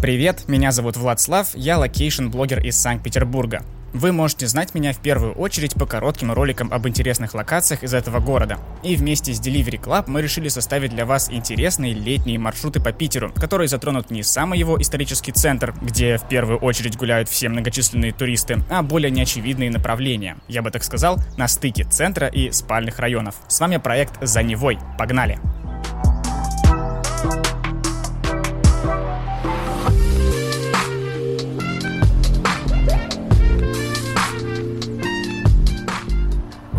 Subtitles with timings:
[0.00, 3.62] Привет, меня зовут Владслав, я локейшн-блогер из Санкт-Петербурга.
[3.92, 8.20] Вы можете знать меня в первую очередь по коротким роликам об интересных локациях из этого
[8.20, 8.58] города.
[8.82, 13.32] И вместе с Delivery Club мы решили составить для вас интересные летние маршруты по Питеру,
[13.34, 18.58] которые затронут не самый его исторический центр, где в первую очередь гуляют все многочисленные туристы,
[18.70, 20.38] а более неочевидные направления.
[20.48, 23.34] Я бы так сказал, на стыке центра и спальных районов.
[23.48, 24.78] С вами проект «За Невой».
[24.98, 25.38] Погнали!
[27.22, 27.49] Thank you.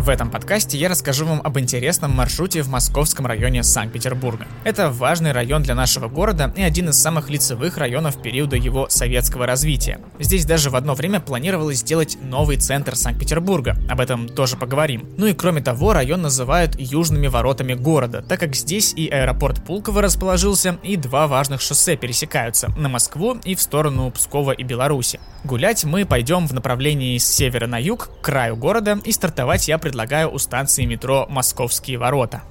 [0.02, 4.48] В этом подкасте я расскажу вам об интересном маршруте в московском районе Санкт-Петербурга.
[4.64, 9.46] Это важный район для нашего города и один из самых лицевых районов периода его советского
[9.46, 10.00] развития.
[10.18, 15.08] Здесь даже в одно время планировалось сделать новый центр Санкт-Петербурга, об этом тоже поговорим.
[15.18, 20.02] Ну и кроме того, район называют южными воротами города, так как здесь и аэропорт Пулково
[20.02, 25.20] расположился, и два важных шоссе пересекаются на Москву и в сторону Пскова и Беларуси.
[25.44, 29.78] Гулять мы пойдем в направлении с севера на юг, к краю города, и стартовать я
[29.78, 29.91] предлагаю
[30.28, 32.42] у станции метро «Московские ворота».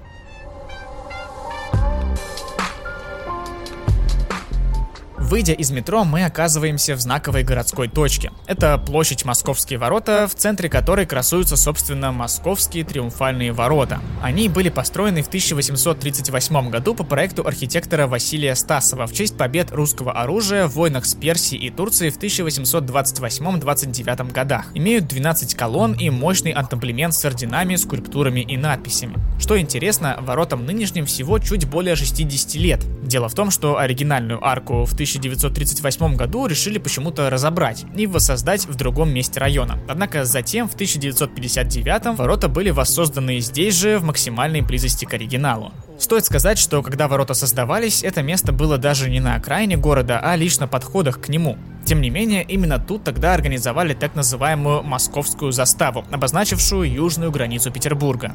[5.32, 8.34] Выйдя из метро, мы оказываемся в знаковой городской точке.
[8.48, 14.02] Это площадь Московские ворота, в центре которой красуются, собственно, Московские триумфальные ворота.
[14.22, 20.12] Они были построены в 1838 году по проекту архитектора Василия Стасова в честь побед русского
[20.12, 24.66] оружия в войнах с Персией и Турцией в 1828-29 годах.
[24.74, 29.16] Имеют 12 колонн и мощный антаблемент с орденами, скульптурами и надписями.
[29.40, 32.82] Что интересно, воротам нынешним всего чуть более 60 лет.
[33.02, 38.66] Дело в том, что оригинальную арку в 1900 1938 году решили почему-то разобрать и воссоздать
[38.66, 39.80] в другом месте района.
[39.88, 45.72] Однако затем, в 1959 ворота были воссозданы здесь же, в максимальной близости к оригиналу.
[46.00, 50.36] Стоит сказать, что когда ворота создавались, это место было даже не на окраине города, а
[50.36, 51.58] лишь на подходах к нему.
[51.86, 58.34] Тем не менее, именно тут тогда организовали так называемую «Московскую заставу», обозначившую южную границу Петербурга.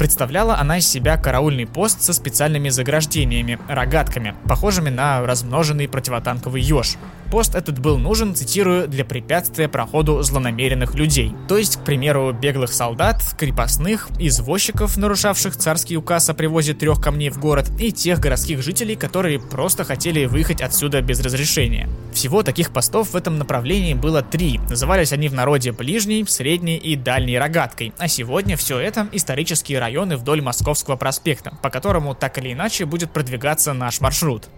[0.00, 6.96] Представляла она из себя караульный пост со специальными заграждениями, рогатками, похожими на размноженный противотанковый еж.
[7.30, 11.34] Пост этот был нужен, цитирую, для препятствия проходу злонамеренных людей.
[11.48, 17.28] То есть, к примеру, беглых солдат, крепостных, извозчиков, нарушавших царский указ о привозе трех камней
[17.28, 21.90] в город, и тех городских жителей, которые просто хотели выехать отсюда без разрешения.
[22.14, 24.58] Всего таких постов в этом направлении было три.
[24.70, 27.92] Назывались они в народе ближней, средней и дальней рогаткой.
[27.98, 33.12] А сегодня все это исторические районы вдоль Московского проспекта, по которому так или иначе будет
[33.12, 34.48] продвигаться наш маршрут.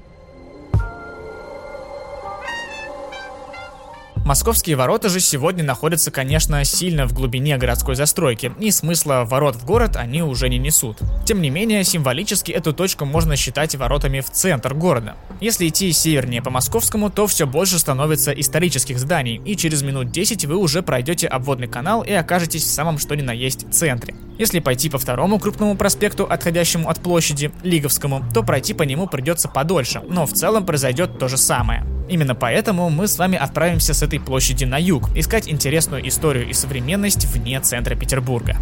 [4.24, 9.64] Московские ворота же сегодня находятся, конечно, сильно в глубине городской застройки, и смысла ворот в
[9.64, 10.98] город они уже не несут.
[11.26, 15.16] Тем не менее, символически эту точку можно считать воротами в центр города.
[15.40, 20.44] Если идти севернее по Московскому, то все больше становится исторических зданий, и через минут 10
[20.44, 24.14] вы уже пройдете обводный канал и окажетесь в самом что ни на есть центре.
[24.38, 29.48] Если пойти по второму крупному проспекту, отходящему от площади, Лиговскому, то пройти по нему придется
[29.48, 31.84] подольше, но в целом произойдет то же самое.
[32.08, 36.52] Именно поэтому мы с вами отправимся с этой площади на юг, искать интересную историю и
[36.52, 38.56] современность вне центра Петербурга.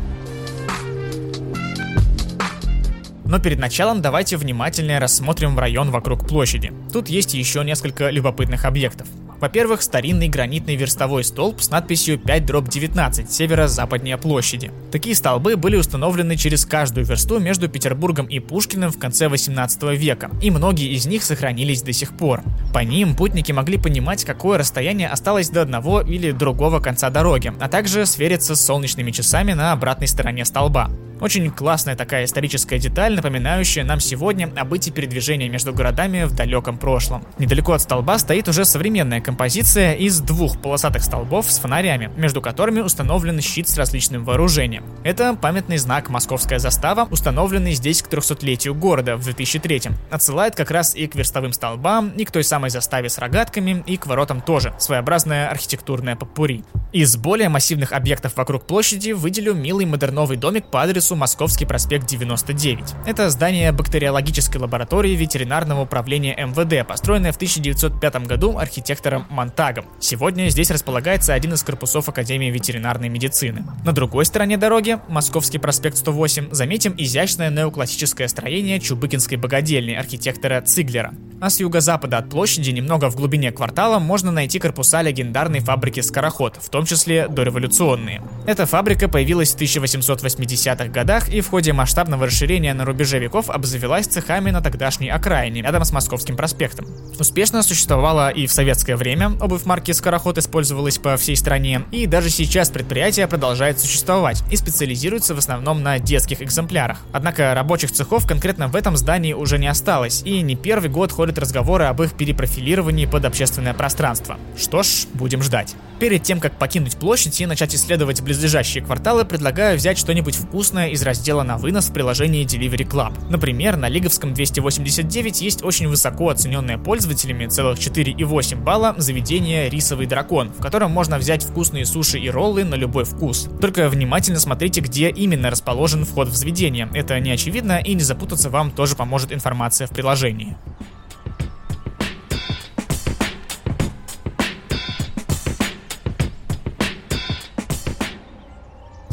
[3.25, 6.73] Но перед началом давайте внимательнее рассмотрим район вокруг площади.
[6.93, 9.07] Тут есть еще несколько любопытных объектов.
[9.41, 14.71] Во-первых, старинный гранитный верстовой столб с надписью 5 дробь 19 северо-западнее площади.
[14.93, 20.31] Такие столбы были установлены через каждую версту между Петербургом и Пушкиным в конце 18 века,
[20.43, 22.43] и многие из них сохранились до сих пор.
[22.75, 27.69] По ним путники могли понимать, какое расстояние осталось до одного или другого конца дороги, а
[27.69, 30.91] также свериться с солнечными часами на обратной стороне столба.
[31.21, 36.79] Очень классная такая историческая деталь, напоминающая нам сегодня о бытии передвижения между городами в далеком
[36.79, 37.27] прошлом.
[37.39, 42.81] Недалеко от столба стоит уже современная композиция из двух полосатых столбов с фонарями, между которыми
[42.81, 44.85] установлен щит с различным вооружением.
[45.05, 50.95] Это памятный знак «Московская застава», установленный здесь к 300-летию города в 2003 Отсылает как раз
[50.95, 54.75] и к верстовым столбам, и к той самой заставе с рогатками, и к воротам тоже.
[54.79, 56.65] Своеобразная архитектурная попури.
[56.93, 62.07] Из более массивных объектов вокруг площади выделю милый модерновый домик по адресу адресу Московский проспект
[62.07, 62.95] 99.
[63.07, 69.87] Это здание бактериологической лаборатории ветеринарного управления МВД, построенное в 1905 году архитектором Монтагом.
[70.01, 73.65] Сегодня здесь располагается один из корпусов Академии ветеринарной медицины.
[73.85, 81.13] На другой стороне дороги, Московский проспект 108, заметим изящное неоклассическое строение Чубыкинской богадельни архитектора Циглера.
[81.41, 86.59] А с юго-запада от площади, немного в глубине квартала, можно найти корпуса легендарной фабрики «Скороход»,
[86.61, 88.23] в том числе дореволюционные.
[88.47, 94.07] Эта фабрика появилась в 1880-х годах и в ходе масштабного расширения на рубеже веков обзавелась
[94.07, 96.87] цехами на тогдашней окраине, рядом с Московским проспектом.
[97.19, 102.31] Успешно существовала и в советское время, обувь марки «Скороход» использовалась по всей стране, и даже
[102.31, 106.99] сейчас предприятие продолжает существовать и специализируется в основном на детских экземплярах.
[107.13, 111.39] Однако рабочих цехов конкретно в этом здании уже не осталось, и не первый год ходят
[111.39, 114.39] разговоры об их перепрофилировании под общественное пространство.
[114.57, 115.75] Что ж, будем ждать.
[116.01, 121.03] Перед тем, как покинуть площадь и начать исследовать близлежащие кварталы, предлагаю взять что-нибудь вкусное из
[121.03, 123.13] раздела на вынос в приложении Delivery Club.
[123.29, 130.49] Например, на Лиговском 289 есть очень высоко оцененное пользователями, целых 4,8 балла, заведение «Рисовый дракон»,
[130.49, 133.51] в котором можно взять вкусные суши и роллы на любой вкус.
[133.61, 136.89] Только внимательно смотрите, где именно расположен вход в заведение.
[136.95, 140.57] Это не очевидно и не запутаться вам тоже поможет информация в приложении.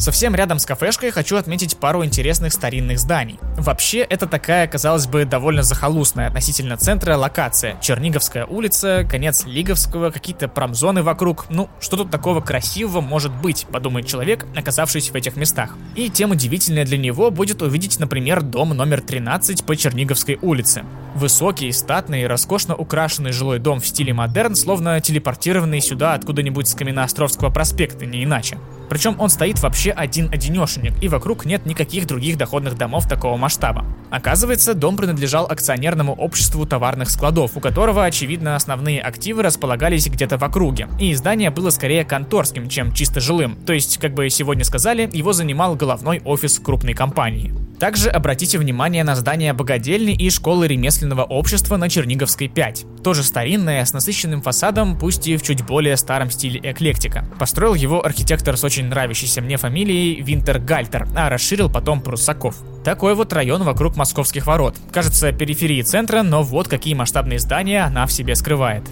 [0.07, 3.37] Совсем рядом с кафешкой хочу отметить пару интересных старинных зданий.
[3.57, 7.75] Вообще, это такая, казалось бы, довольно захолустная относительно центра локация.
[7.81, 11.47] Черниговская улица, конец Лиговского, какие-то промзоны вокруг.
[11.49, 15.75] Ну, что тут такого красивого может быть, подумает человек, оказавшись в этих местах.
[15.95, 20.85] И тем удивительнее для него будет увидеть, например, дом номер 13 по Черниговской улице.
[21.15, 27.49] Высокий, статный, роскошно украшенный жилой дом в стиле модерн, словно телепортированный сюда откуда-нибудь с Каменноостровского
[27.49, 28.57] проспекта, не иначе.
[28.89, 33.85] Причем он стоит вообще один-одинешенек, и вокруг нет никаких других доходных домов такого масштаба.
[34.09, 40.43] Оказывается, дом принадлежал акционерному обществу товарных складов, у которого, очевидно, основные активы располагались где-то в
[40.43, 45.09] округе, и здание было скорее конторским, чем чисто жилым, то есть, как бы сегодня сказали,
[45.11, 47.53] его занимал головной офис крупной компании.
[47.79, 53.03] Также обратите внимание на здание богадельни и школы ремесленного общества на Черниговской 5.
[53.03, 57.25] Тоже старинное, с насыщенным фасадом, пусть и в чуть более старом стиле эклектика.
[57.37, 62.55] Построил его архитектор с очень нравящейся мне фамилией Винтер Гальтер, а расширил потом Пруссаков.
[62.83, 64.75] Такой вот район вокруг московских ворот.
[64.91, 68.83] Кажется, периферии центра, но вот какие масштабные здания она в себе скрывает.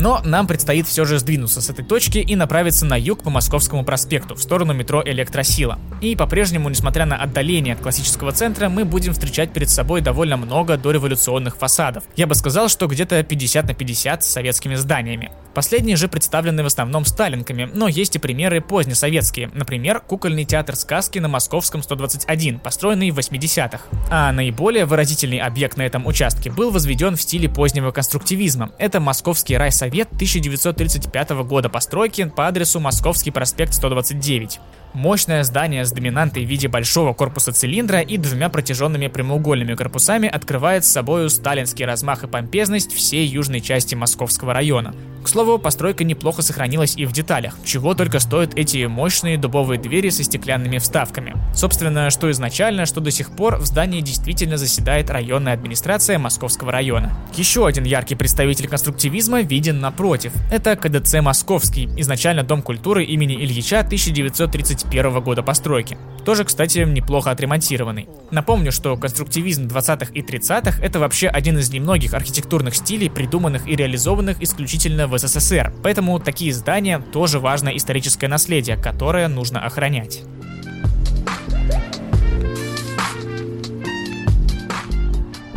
[0.00, 3.84] Но нам предстоит все же сдвинуться с этой точки и направиться на юг по Московскому
[3.84, 5.78] проспекту, в сторону метро Электросила.
[6.00, 10.78] И по-прежнему, несмотря на отдаление от классического центра, мы будем встречать перед собой довольно много
[10.78, 12.04] дореволюционных фасадов.
[12.16, 15.30] Я бы сказал, что где-то 50 на 50 с советскими зданиями.
[15.54, 19.50] Последние же представлены в основном сталинками, но есть и примеры позднесоветские.
[19.52, 23.80] Например, кукольный театр сказки на Московском 121, построенный в 80-х.
[24.10, 28.72] А наиболее выразительный объект на этом участке был возведен в стиле позднего конструктивизма.
[28.78, 34.60] Это Московский райсовет Совет 1935 года постройки по адресу Московский проспект 129.
[34.92, 40.84] Мощное здание с доминантой в виде большого корпуса цилиндра и двумя протяженными прямоугольными корпусами открывает
[40.84, 44.92] с собой сталинский размах и помпезность всей южной части Московского района.
[45.22, 50.08] К слову, постройка неплохо сохранилась и в деталях, чего только стоят эти мощные дубовые двери
[50.08, 51.36] со стеклянными вставками.
[51.54, 57.12] Собственно, что изначально, что до сих пор в здании действительно заседает районная администрация Московского района.
[57.36, 60.32] Еще один яркий представитель конструктивизма виден напротив.
[60.50, 65.98] Это КДЦ Московский, изначально Дом культуры имени Ильича 1930 1921 года постройки.
[66.24, 68.08] Тоже, кстати, неплохо отремонтированный.
[68.30, 73.76] Напомню, что конструктивизм 20-х и 30-х это вообще один из немногих архитектурных стилей, придуманных и
[73.76, 75.72] реализованных исключительно в СССР.
[75.82, 80.22] Поэтому такие здания тоже важное историческое наследие, которое нужно охранять.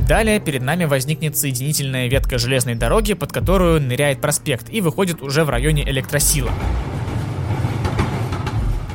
[0.08, 5.46] Далее перед нами возникнет соединительная ветка железной дороги, под которую ныряет проспект и выходит уже
[5.46, 6.52] в районе электросила.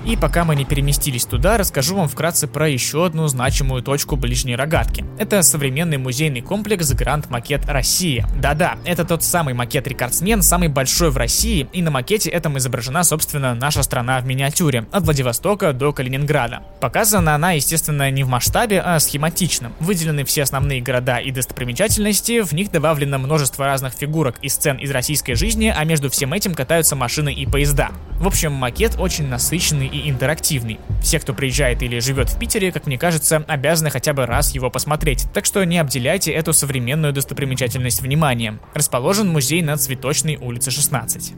[0.09, 4.57] И пока мы не переместились туда, расскажу вам вкратце про еще одну значимую точку ближней
[4.57, 5.05] рогатки.
[5.19, 8.27] Это современный музейный комплекс Гранд Макет Россия.
[8.41, 13.55] Да-да, это тот самый макет-рекордсмен, самый большой в России, и на макете этом изображена, собственно,
[13.55, 16.63] наша страна в миниатюре, от Владивостока до Калининграда.
[16.81, 19.73] Показана она, естественно, не в масштабе, а схематично.
[19.79, 24.91] Выделены все основные города и достопримечательности, в них добавлено множество разных фигурок и сцен из
[24.91, 27.91] российской жизни, а между всем этим катаются машины и поезда.
[28.19, 30.79] В общем, макет очень насыщенный и интерактивный.
[31.03, 34.71] Все, кто приезжает или живет в Питере, как мне кажется, обязаны хотя бы раз его
[34.71, 38.61] посмотреть, так что не обделяйте эту современную достопримечательность вниманием.
[38.75, 41.35] Расположен музей на Цветочной улице 16.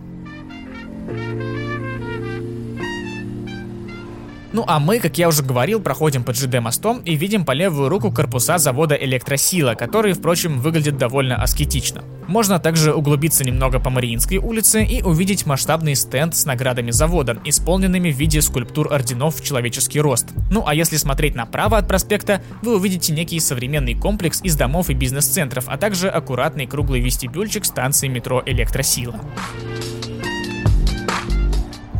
[4.53, 7.89] Ну а мы, как я уже говорил, проходим под ЖД мостом и видим по левую
[7.89, 12.03] руку корпуса завода «Электросила», который, впрочем, выглядит довольно аскетично.
[12.31, 18.13] Можно также углубиться немного по Мариинской улице и увидеть масштабный стенд с наградами завода, исполненными
[18.13, 20.29] в виде скульптур орденов в человеческий рост.
[20.49, 24.95] Ну а если смотреть направо от проспекта, вы увидите некий современный комплекс из домов и
[24.95, 29.21] бизнес-центров, а также аккуратный круглый вестибюльчик станции метро «Электросила».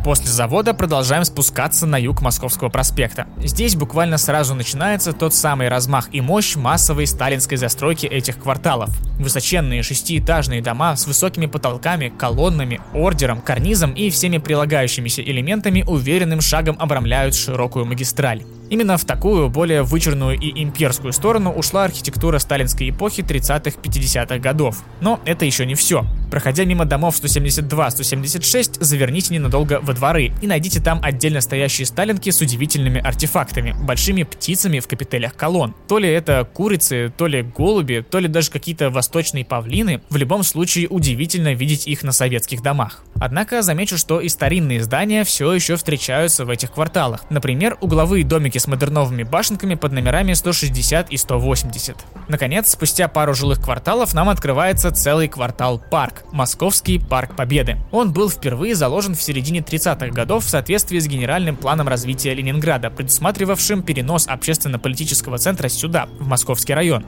[0.03, 3.27] После завода продолжаем спускаться на юг Московского проспекта.
[3.37, 8.89] Здесь буквально сразу начинается тот самый размах и мощь массовой сталинской застройки этих кварталов.
[9.19, 16.77] Высоченные шестиэтажные дома с высокими потолками, колоннами, ордером, карнизом и всеми прилагающимися элементами уверенным шагом
[16.79, 18.41] обрамляют широкую магистраль.
[18.71, 24.81] Именно в такую, более вычурную и имперскую сторону ушла архитектура сталинской эпохи 30-50-х годов.
[25.01, 26.05] Но это еще не все.
[26.31, 32.39] Проходя мимо домов 172-176, заверните ненадолго во дворы и найдите там отдельно стоящие сталинки с
[32.39, 35.75] удивительными артефактами, большими птицами в капителях колонн.
[35.89, 40.01] То ли это курицы, то ли голуби, то ли даже какие-то восточные павлины.
[40.09, 43.03] В любом случае удивительно видеть их на советских домах.
[43.19, 47.25] Однако замечу, что и старинные здания все еще встречаются в этих кварталах.
[47.29, 51.97] Например, угловые домики с модерновыми башенками под номерами 160 и 180.
[52.27, 57.77] Наконец, спустя пару жилых кварталов нам открывается целый квартал парк– Московский парк Победы.
[57.91, 62.89] Он был впервые заложен в середине 30-х годов в соответствии с генеральным планом развития Ленинграда,
[62.89, 67.05] предусматривавшим перенос общественно-политического центра сюда, в Московский район.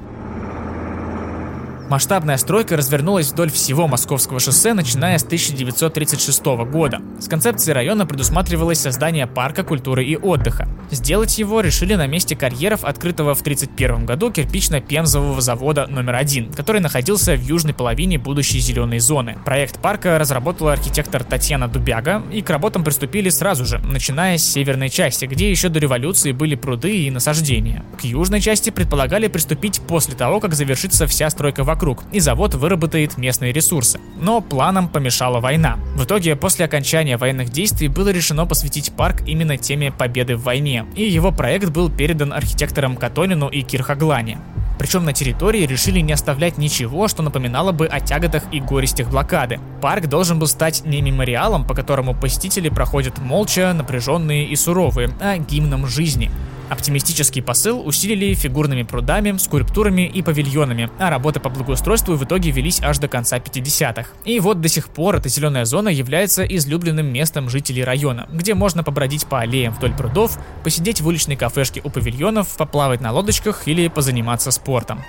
[1.90, 7.02] Масштабная стройка развернулась вдоль всего Московского шоссе, начиная с 1936 года.
[7.20, 10.68] С концепцией района предусматривалось создание парка культуры и отдыха.
[10.92, 16.82] Сделать его решили на месте карьеров, открытого в 1931 году кирпично-пемзового завода номер один, который
[16.82, 19.38] находился в южной половине будущей зеленой зоны.
[19.44, 24.90] Проект парка разработала архитектор Татьяна Дубяга, и к работам приступили сразу же, начиная с северной
[24.90, 27.84] части, где еще до революции были пруды и насаждения.
[28.00, 31.73] К южной части предполагали приступить после того, как завершится вся стройка вокруг,
[32.12, 34.00] и завод выработает местные ресурсы.
[34.20, 35.78] Но планам помешала война.
[35.96, 40.86] В итоге, после окончания военных действий было решено посвятить парк именно теме победы в войне,
[40.96, 44.40] и его проект был передан архитекторам Катонину и Кирхаглане.
[44.78, 49.60] Причем на территории решили не оставлять ничего, что напоминало бы о тяготах и горестях блокады.
[49.82, 55.38] Парк должен был стать не мемориалом, по которому посетители проходят молча, напряженные и суровые, а
[55.38, 56.32] гимном жизни.
[56.74, 62.82] Оптимистический посыл усилили фигурными прудами, скульптурами и павильонами, а работы по благоустройству в итоге велись
[62.82, 64.10] аж до конца 50-х.
[64.26, 68.84] И вот до сих пор эта зеленая зона является излюбленным местом жителей района, где можно
[68.84, 73.88] побродить по аллеям вдоль прудов, посидеть в уличной кафешке у павильонов, поплавать на лодочках или
[73.88, 75.04] позаниматься спортом.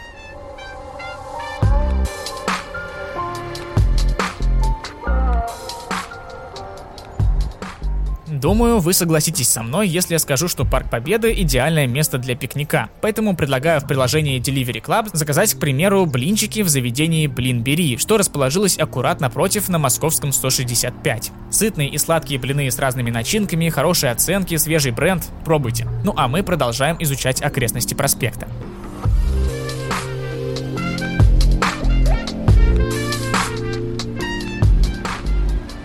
[8.35, 12.91] Думаю, вы согласитесь со мной, если я скажу, что Парк Победы– идеальное место для пикника.
[13.01, 18.79] Поэтому предлагаю в приложении Delivery Club заказать, к примеру, блинчики в заведении Блинбери, что расположилось
[18.79, 21.31] аккуратно напротив на московском 165.
[21.51, 25.87] Сытные и сладкие блины с разными начинками, хорошие оценки, свежий бренд– пробуйте.
[26.05, 28.49] Ну а мы продолжаем изучать окрестности проспекта.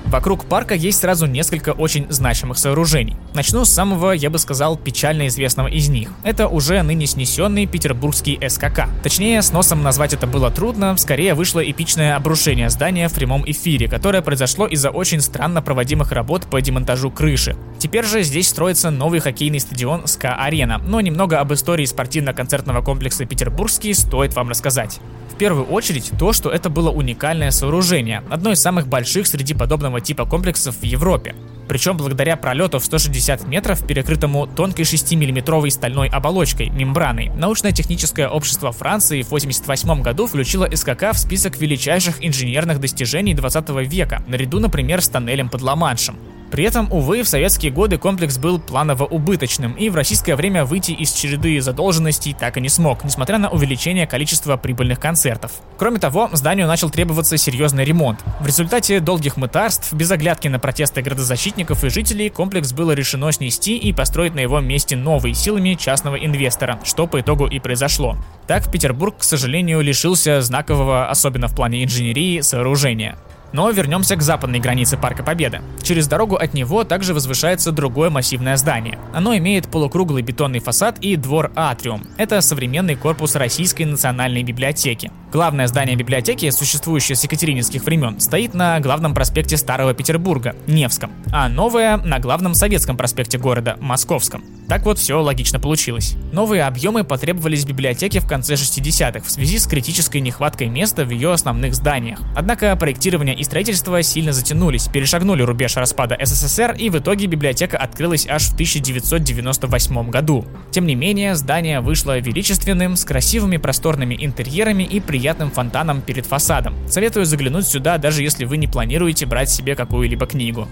[0.10, 3.16] Вокруг парка есть сразу несколько очень значимых сооружений.
[3.36, 6.10] Начну с самого, я бы сказал, печально известного из них.
[6.24, 8.88] Это уже ныне снесенный петербургский СКК.
[9.04, 13.88] Точнее, с носом назвать это было трудно, скорее вышло эпичное обрушение здания в прямом эфире,
[13.88, 17.56] которое произошло из-за очень странно проводимых работ по демонтажу крыши.
[17.78, 23.94] Теперь же здесь строится новый хоккейный стадион СКА-арена, но немного об истории спортивно-концертного комплекса «Петербургский»
[23.94, 25.00] стоит вам рассказать
[25.40, 30.26] первую очередь то, что это было уникальное сооружение, одно из самых больших среди подобного типа
[30.26, 31.36] комплексов в Европе.
[31.68, 39.22] Причем благодаря пролету в 160 метров, перекрытому тонкой 6-миллиметровой стальной оболочкой, мембраной, научно-техническое общество Франции
[39.22, 45.10] в 1988 году включило СКК в список величайших инженерных достижений 20 века, наряду, например, с
[45.10, 46.18] тоннелем под Ла-Маншем.
[46.52, 51.12] При этом, увы, в советские годы комплекс был планово-убыточным и в российское время выйти из
[51.12, 55.52] череды задолженностей так и не смог, несмотря на увеличение количества прибыльных концертов.
[55.78, 58.24] Кроме того, зданию начал требоваться серьезный ремонт.
[58.40, 63.78] В результате долгих мытарств, без оглядки на протесты градозащитников и жителей, комплекс было решено снести
[63.78, 68.18] и построить на его месте новый силами частного инвестора, что по итогу и произошло.
[68.48, 73.18] Так Петербург, к сожалению, лишился знакового, особенно в плане инженерии, сооружения.
[73.54, 75.62] Но вернемся к западной границе Парка Победы.
[75.82, 79.00] Через дорогу от него также возвышается другое массивное здание.
[79.14, 82.04] Оно имеет полукруглый бетонный фасад и двор Атриум.
[82.18, 85.12] Это современный корпус Российской национальной библиотеки.
[85.32, 91.48] Главное здание библиотеки, существующее с екатерининских времен, стоит на главном проспекте Старого Петербурга, Невском, а
[91.50, 94.44] новое на главном советском проспекте города, Московском.
[94.68, 96.16] Так вот, все логично получилось.
[96.32, 101.32] Новые объемы потребовались библиотеке в конце 60-х в связи с критической нехваткой места в ее
[101.32, 102.20] основных зданиях.
[102.36, 108.28] Однако проектирование и строительство сильно затянулись, перешагнули рубеж распада СССР и в итоге библиотека открылась
[108.28, 110.46] аж в 1998 году.
[110.72, 116.76] Тем не менее, здание вышло величественным, с красивыми просторными интерьерами и приятным фонтаном перед фасадом.
[116.90, 120.68] Советую заглянуть сюда, даже если вы не планируете брать себе какую-либо книгу.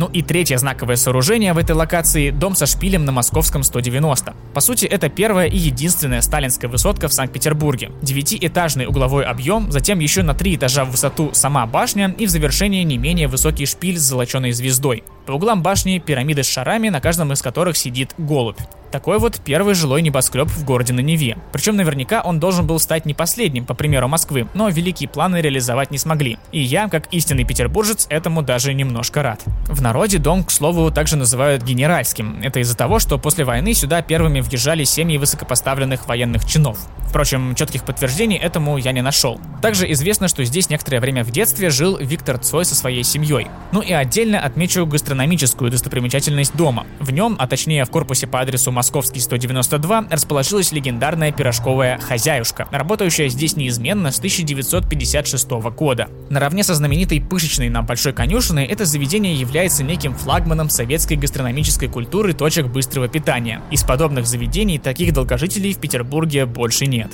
[0.00, 4.34] Ну и третье знаковое сооружение в этой локации– дом со шпилем на Московском 190.
[4.54, 7.92] По сути, это первая и единственная сталинская высотка в Санкт-Петербурге.
[8.00, 12.82] Девятиэтажный угловой объем, затем еще на три этажа в высоту сама башня и в завершении
[12.82, 15.04] не менее высокий шпиль с золоченой звездой.
[15.26, 18.56] По углам башни пирамиды с шарами, на каждом из которых сидит голубь.
[18.90, 21.38] Такой вот первый жилой небоскреб в городе на Неве.
[21.52, 25.92] Причем наверняка он должен был стать не последним, по примеру Москвы, но великие планы реализовать
[25.92, 26.38] не смогли.
[26.50, 29.42] И я, как истинный петербуржец, этому даже немножко рад.
[29.66, 32.40] В народе дом, к слову, также называют генеральским.
[32.42, 36.78] Это из-за того, что после войны сюда первыми въезжали семьи высокопоставленных военных чинов.
[37.10, 39.40] Впрочем, четких подтверждений этому я не нашел.
[39.62, 43.48] Также известно, что здесь некоторое время в детстве жил Виктор Цой со своей семьей.
[43.72, 46.86] Ну и отдельно отмечу гастрономическую достопримечательность дома.
[47.00, 53.28] В нем, а точнее в корпусе по адресу Московский 192 расположилась легендарная пирожковая «Хозяюшка», работающая
[53.28, 56.08] здесь неизменно с 1956 года.
[56.30, 62.32] Наравне со знаменитой пышечной на Большой конюшиной, это заведение является неким флагманом советской гастрономической культуры
[62.32, 63.60] точек быстрого питания.
[63.70, 67.10] Из подобных заведений таких долгожителей в Петербурге больше нет.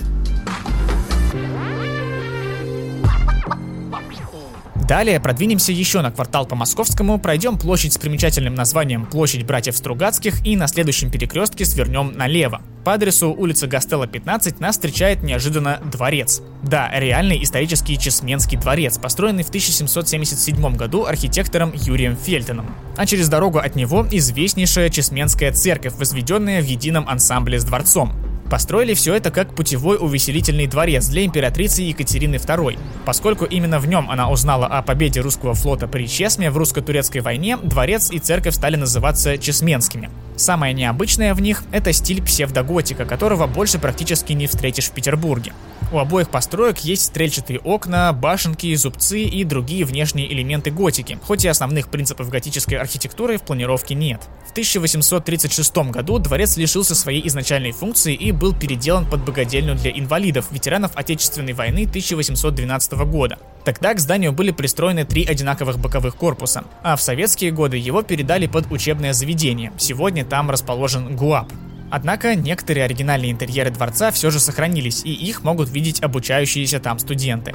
[4.88, 10.46] Далее продвинемся еще на квартал по Московскому, пройдем площадь с примечательным названием Площадь братьев Стругацких
[10.46, 12.62] и на следующем перекрестке свернем налево.
[12.84, 16.40] По адресу улица Гастелла 15 нас встречает неожиданно дворец.
[16.62, 22.72] Да, реальный исторический Чесменский дворец, построенный в 1777 году архитектором Юрием Фельтоном.
[22.96, 28.12] А через дорогу от него известнейшая Чесменская церковь, возведенная в едином ансамбле с дворцом.
[28.50, 32.78] Построили все это как путевой увеселительный дворец для императрицы Екатерины II.
[33.04, 37.56] Поскольку именно в нем она узнала о победе русского флота при Чесме в русско-турецкой войне,
[37.56, 40.10] дворец и церковь стали называться Чесменскими.
[40.36, 45.52] Самое необычное в них– это стиль псевдоготика, которого больше практически не встретишь в Петербурге.
[45.92, 51.48] У обоих построек есть стрельчатые окна, башенки, зубцы и другие внешние элементы готики, хоть и
[51.48, 54.20] основных принципов готической архитектуры в планировке нет.
[54.48, 60.46] В 1836 году дворец лишился своей изначальной функции и был переделан под богадельню для инвалидов,
[60.50, 63.38] ветеранов Отечественной войны 1812 года.
[63.64, 68.46] Тогда к зданию были пристроены три одинаковых боковых корпуса, а в советские годы его передали
[68.46, 69.72] под учебное заведение.
[69.78, 71.52] Сегодня там расположен ГУАП.
[71.90, 77.54] Однако некоторые оригинальные интерьеры дворца все же сохранились, и их могут видеть обучающиеся там студенты.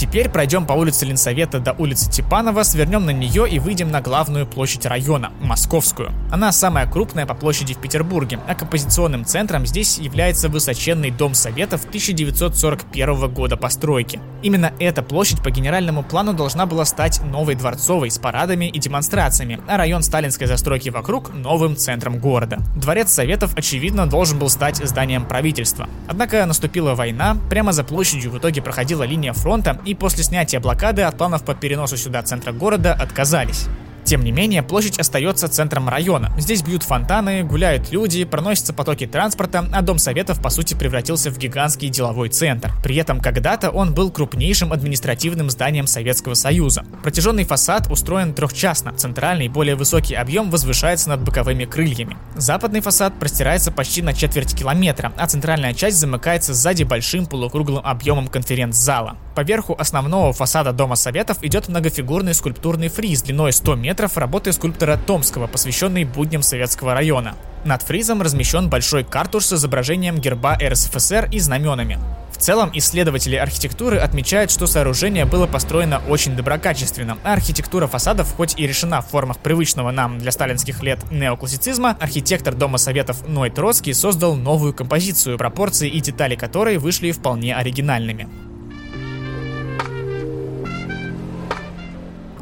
[0.00, 4.46] Теперь пройдем по улице Ленсовета до улицы Типанова, свернем на нее и выйдем на главную
[4.46, 6.10] площадь района– Московскую.
[6.32, 11.84] Она самая крупная по площади в Петербурге, а композиционным центром здесь является высоченный Дом Советов
[11.84, 14.18] 1941 года постройки.
[14.40, 19.60] Именно эта площадь по генеральному плану должна была стать новой дворцовой с парадами и демонстрациями,
[19.68, 22.56] а район сталинской застройки вокруг– новым центром города.
[22.74, 25.90] Дворец Советов, очевидно, должен был стать зданием правительства.
[26.08, 31.02] Однако наступила война, прямо за площадью в итоге проходила линия фронта, и после снятия блокады
[31.02, 33.66] от планов по переносу сюда центра города отказались.
[34.10, 36.32] Тем не менее, площадь остается центром района.
[36.36, 41.38] Здесь бьют фонтаны, гуляют люди, проносятся потоки транспорта, а Дом Советов по сути превратился в
[41.38, 42.72] гигантский деловой центр.
[42.82, 46.84] При этом когда-то он был крупнейшим административным зданием Советского Союза.
[47.04, 52.16] Протяженный фасад устроен трехчастно, центральный более высокий объем возвышается над боковыми крыльями.
[52.34, 58.26] Западный фасад простирается почти на четверть километра, а центральная часть замыкается сзади большим полукруглым объемом
[58.26, 59.18] конференц-зала.
[59.36, 65.46] Поверху основного фасада Дома Советов идет многофигурный скульптурный фриз длиной 100 метров работы скульптора Томского,
[65.46, 67.34] посвященный будням советского района.
[67.64, 71.98] Над фризом размещен большой картуш с изображением герба РСФСР и знаменами.
[72.32, 78.58] В целом, исследователи архитектуры отмечают, что сооружение было построено очень доброкачественно, а архитектура фасадов хоть
[78.58, 83.92] и решена в формах привычного нам для сталинских лет неоклассицизма, архитектор Дома Советов Ной Троцкий
[83.92, 88.26] создал новую композицию, пропорции и детали которой вышли вполне оригинальными.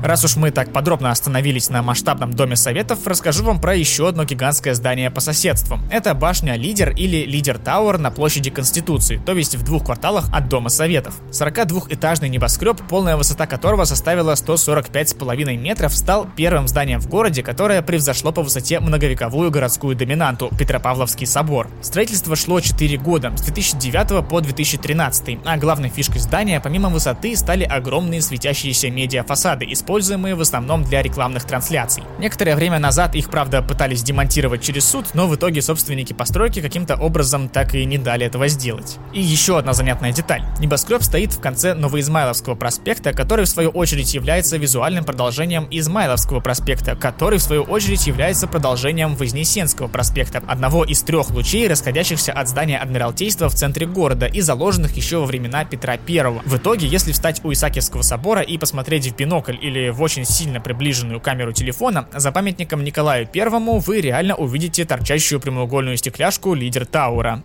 [0.02, 4.24] Раз уж мы так подробно остановились на масштабном Доме Советов, расскажу вам про еще одно
[4.24, 5.78] гигантское здание по соседству.
[5.90, 10.48] Это башня Лидер или Лидер Тауэр на площади Конституции, то есть в двух кварталах от
[10.48, 11.14] Дома Советов.
[11.30, 18.30] 42-этажный небоскреб, полная высота которого составила 145,5 метров, стал первым зданием в городе, которое превзошло
[18.30, 21.68] по высоте многовековую городскую доминанту– Петропавловский собор.
[21.82, 27.64] Строительство шло 4 года, с 2009 по 2013, а главной фишкой здания, помимо высоты, стали
[27.64, 32.02] огромные светящиеся медиафасады, используемые в основном для рекламных трансляций.
[32.18, 36.96] Некоторое время назад их, правда, пытались демонтировать через суд, но в итоге собственники постройки каким-то
[36.96, 38.98] образом так и не дали этого сделать.
[39.14, 40.42] И еще одна занятная деталь.
[40.58, 46.94] Небоскреб стоит в конце Новоизмайловского проспекта, который в свою очередь является визуальным продолжением Измайловского проспекта,
[46.94, 52.76] который в свою очередь является продолжением Вознесенского проспекта, одного из трех лучей, расходящихся от здания
[52.76, 56.42] Адмиралтейства в центре города и заложенных еще во времена Петра I.
[56.44, 60.60] В итоге, если встать у Исаакиевского собора и посмотреть в бинокль или в очень сильно
[60.60, 67.42] приближенную камеру телефона, за памятником Николаю Первому вы реально увидите торчащую прямоугольную стекляшку лидер Таура.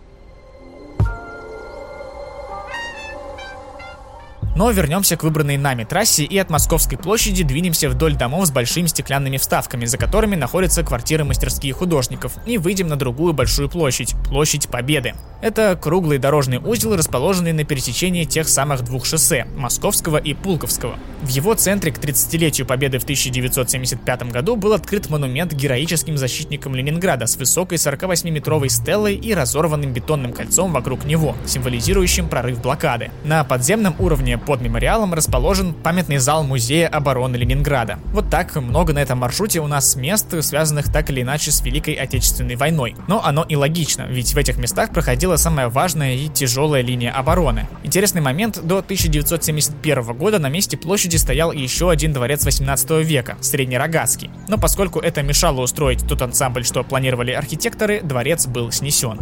[4.54, 8.86] Но вернемся к выбранной нами трассе и от Московской площади двинемся вдоль домов с большими
[8.86, 14.68] стеклянными вставками, за которыми находятся квартиры мастерские художников, и выйдем на другую большую площадь– Площадь
[14.68, 15.14] Победы.
[15.42, 20.98] Это круглый дорожный узел, расположенный на пересечении тех самых двух шоссе– Московского и Пулковского.
[21.22, 27.26] В его центре к 30-летию Победы в 1975 году был открыт монумент героическим защитникам Ленинграда
[27.26, 33.10] с высокой 48-метровой стеллой и разорванным бетонным кольцом вокруг него, символизирующим прорыв блокады.
[33.24, 37.98] На подземном уровне под мемориалом расположен памятный зал Музея обороны Ленинграда.
[38.12, 41.94] Вот так много на этом маршруте у нас мест, связанных так или иначе с Великой
[41.94, 42.94] Отечественной войной.
[43.08, 47.68] Но оно и логично, ведь в этих местах проходила самая важная и тяжелая линия обороны.
[47.82, 54.30] Интересный момент, до 1971 года на месте площади стоял еще один дворец 18 века, Среднерогатский.
[54.48, 59.20] Но поскольку это мешало устроить тот ансамбль, что планировали архитекторы, дворец был снесен.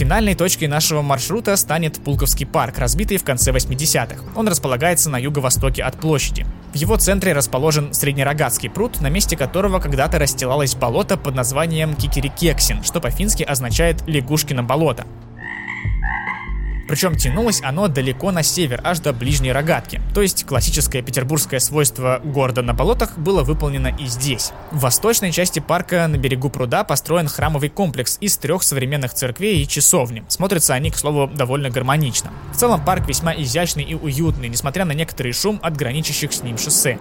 [0.00, 4.24] Финальной точкой нашего маршрута станет Пулковский парк, разбитый в конце 80-х.
[4.34, 6.46] Он располагается на юго-востоке от площади.
[6.72, 12.82] В его центре расположен Среднерогатский пруд, на месте которого когда-то расстилалось болото под названием Кикерикексин,
[12.82, 15.04] что по-фински означает «лягушкино болото».
[16.90, 20.02] Причем тянулось оно далеко на север, аж до ближней рогатки.
[20.12, 24.50] То есть классическое петербургское свойство города на болотах было выполнено и здесь.
[24.72, 29.68] В восточной части парка на берегу пруда построен храмовый комплекс из трех современных церквей и
[29.68, 30.24] часовни.
[30.26, 32.32] Смотрятся они, к слову, довольно гармонично.
[32.52, 36.58] В целом парк весьма изящный и уютный, несмотря на некоторый шум от граничащих с ним
[36.58, 36.98] шоссе.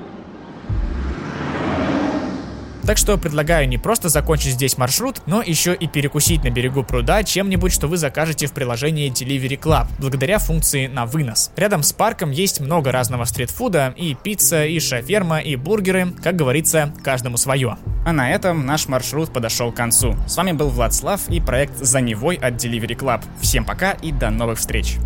[2.86, 7.24] Так что предлагаю не просто закончить здесь маршрут, но еще и перекусить на берегу пруда
[7.24, 11.52] чем-нибудь, что вы закажете в приложении Delivery Club, благодаря функции на вынос.
[11.56, 16.94] Рядом с парком есть много разного стритфуда, и пицца, и шаферма, и бургеры, как говорится,
[17.04, 17.78] каждому свое.
[18.06, 20.16] А на этом наш маршрут подошел к концу.
[20.28, 23.24] С вами был Владслав и проект «За Невой» от Delivery Club.
[23.42, 24.98] Всем пока и до новых встреч!